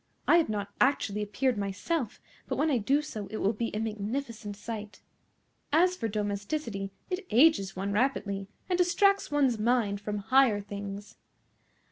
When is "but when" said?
2.47-2.71